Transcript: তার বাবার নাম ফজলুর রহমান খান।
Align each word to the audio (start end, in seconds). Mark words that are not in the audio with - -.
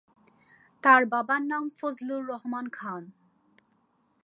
তার 0.83 1.01
বাবার 1.05 1.41
নাম 1.41 1.63
ফজলুর 1.77 2.21
রহমান 2.27 2.65
খান। 2.69 3.03